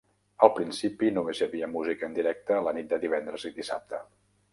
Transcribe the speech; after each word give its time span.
Al 0.45 0.51
principi, 0.59 1.09
només 1.17 1.41
hi 1.41 1.43
havia 1.47 1.69
música 1.73 2.07
en 2.07 2.15
directe 2.15 2.57
la 2.69 2.73
nit 2.79 2.89
de 2.95 2.99
divendres 3.05 3.47
i 3.51 3.53
dissabte. 3.59 4.01